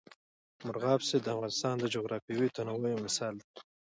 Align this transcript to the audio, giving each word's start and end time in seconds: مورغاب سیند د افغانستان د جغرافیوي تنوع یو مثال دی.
مورغاب 0.65 1.01
سیند 1.07 1.23
د 1.25 1.27
افغانستان 1.35 1.75
د 1.79 1.85
جغرافیوي 1.95 2.47
تنوع 2.55 2.89
یو 2.91 3.03
مثال 3.05 3.33
دی. 3.41 3.49